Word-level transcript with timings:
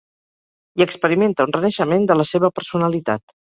I 0.81 0.83
experimenta 0.85 1.47
un 1.51 1.53
renaixement 1.59 2.09
de 2.13 2.19
la 2.19 2.27
seva 2.33 2.53
personalitat. 2.59 3.27